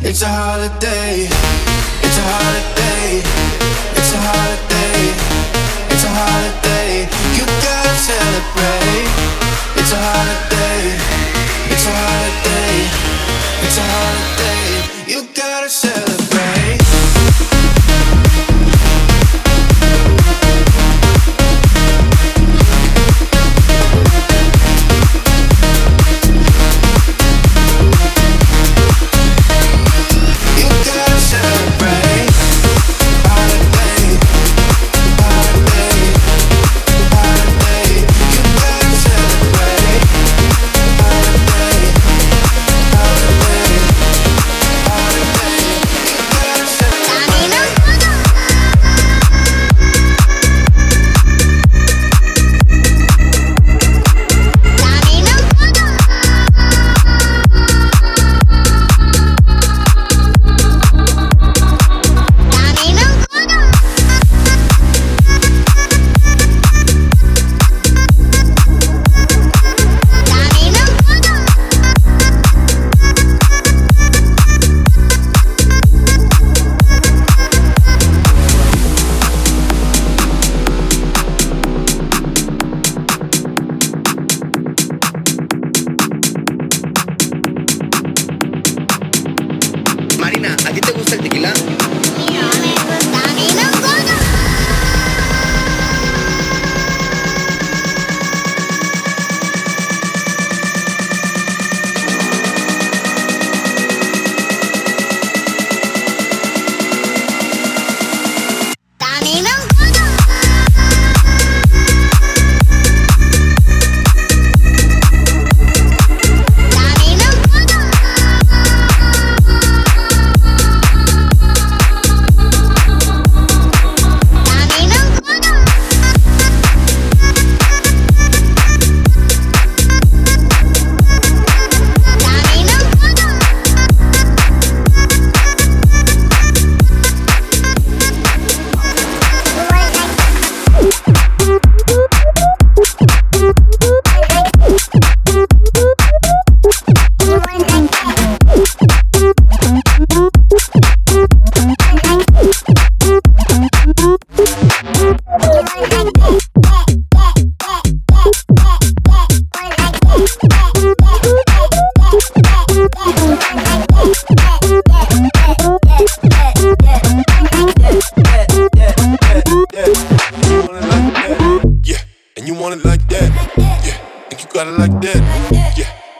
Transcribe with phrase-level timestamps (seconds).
[0.00, 1.26] It's a holiday.
[1.26, 3.18] It's a holiday.
[3.98, 5.10] It's a holiday.
[5.90, 7.02] It's a holiday.
[7.34, 9.10] You gotta celebrate.
[9.74, 10.94] It's a holiday.
[11.72, 12.86] It's a holiday.
[13.66, 15.12] It's a holiday.
[15.12, 16.07] You gotta celebrate.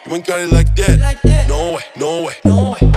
[0.08, 1.46] When got it like that.
[1.48, 2.87] No way, no way, no way.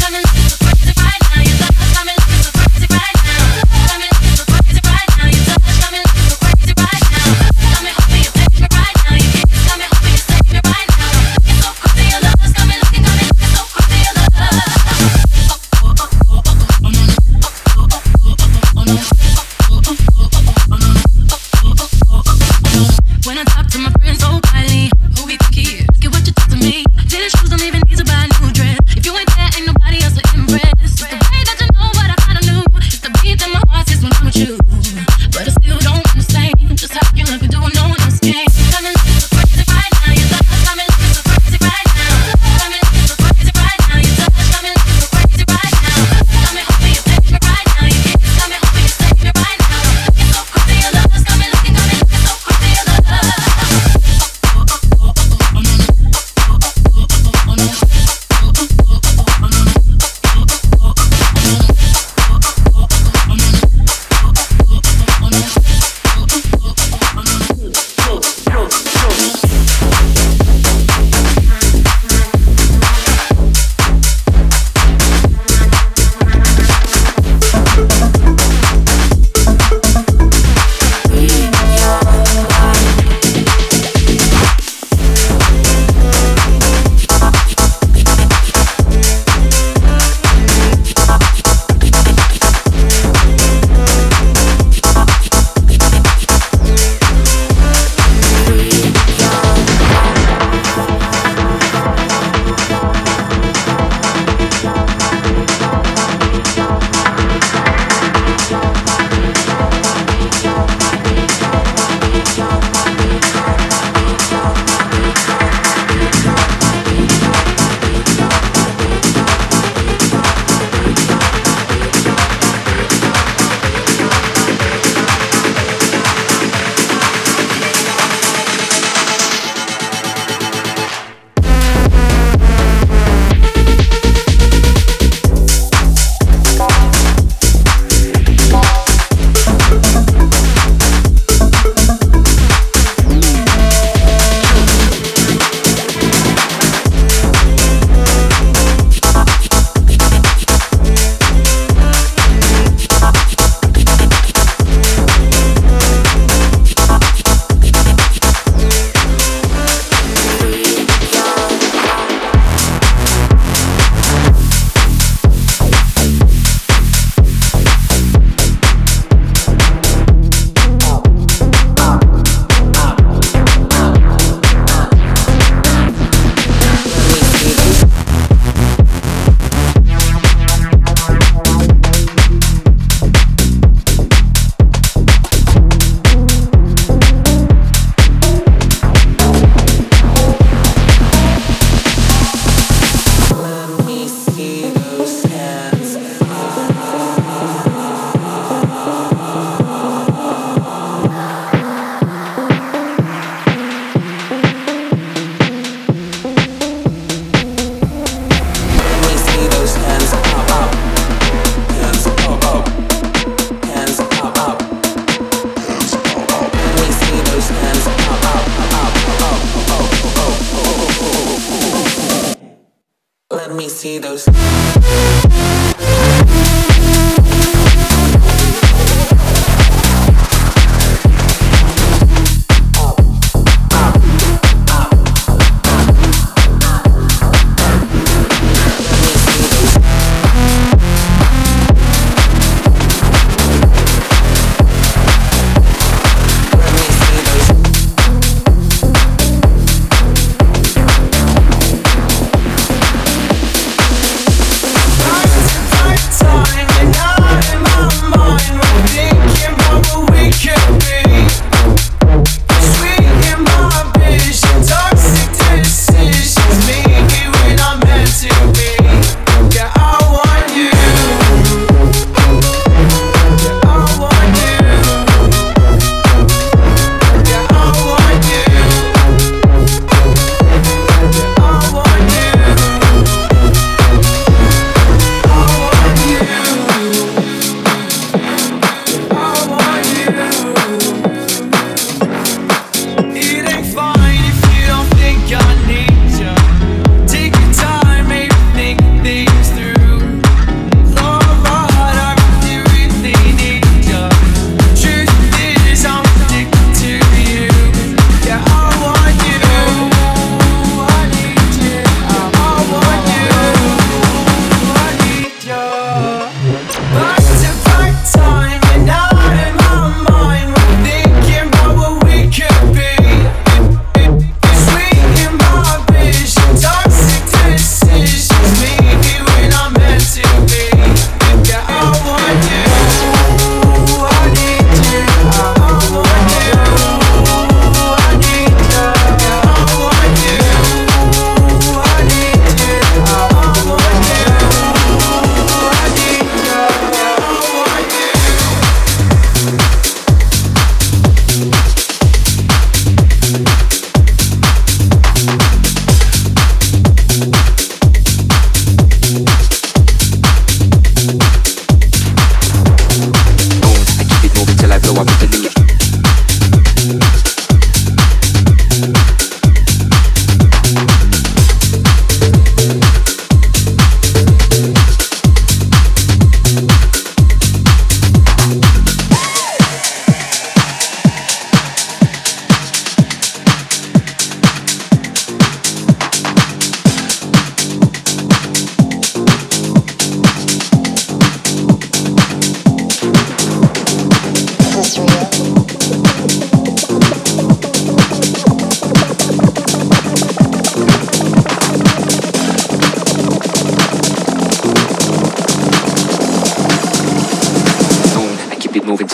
[0.00, 0.49] coming like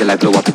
[0.09, 0.46] I blow up